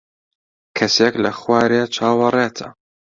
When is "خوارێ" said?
1.39-1.81